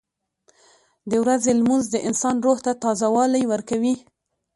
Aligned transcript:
•د 1.11 1.11
ورځې 1.23 1.51
لمونځ 1.59 1.85
د 1.89 1.95
انسان 2.07 2.35
روح 2.45 2.57
ته 2.65 2.71
تازهوالی 2.83 3.43
ورکوي. 3.53 3.95